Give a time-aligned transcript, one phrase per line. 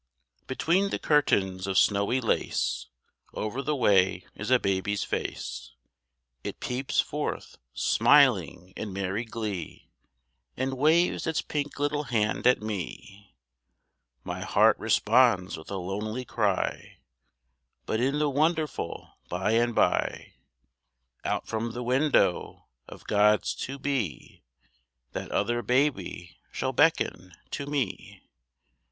[0.47, 2.87] Between the curtains of snowy lace,
[3.35, 5.75] Over the way is a baby's face;
[6.43, 9.91] It peeps forth, smiling in merry glee,
[10.57, 13.35] And waves its pink little hand at me.
[14.23, 16.97] My heart responds with a lonely cry
[17.85, 20.33] But in the wonderful By and By
[21.23, 24.41] Out from the window of God's "To Be,"
[25.11, 28.23] That other baby shall beckon to me.